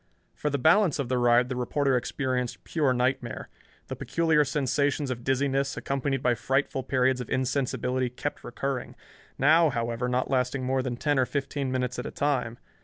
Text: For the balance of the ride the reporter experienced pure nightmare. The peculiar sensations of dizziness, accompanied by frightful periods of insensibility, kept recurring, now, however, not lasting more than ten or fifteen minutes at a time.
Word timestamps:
For 0.33 0.49
the 0.49 0.57
balance 0.57 0.97
of 0.97 1.09
the 1.09 1.19
ride 1.19 1.47
the 1.47 1.55
reporter 1.55 1.95
experienced 1.95 2.63
pure 2.63 2.91
nightmare. 2.91 3.49
The 3.85 3.95
peculiar 3.95 4.43
sensations 4.43 5.11
of 5.11 5.23
dizziness, 5.23 5.77
accompanied 5.77 6.23
by 6.23 6.33
frightful 6.33 6.81
periods 6.81 7.21
of 7.21 7.29
insensibility, 7.29 8.09
kept 8.09 8.43
recurring, 8.43 8.95
now, 9.37 9.69
however, 9.69 10.09
not 10.09 10.27
lasting 10.27 10.63
more 10.63 10.81
than 10.81 10.97
ten 10.97 11.19
or 11.19 11.27
fifteen 11.27 11.71
minutes 11.71 11.99
at 11.99 12.07
a 12.07 12.11
time. 12.11 12.57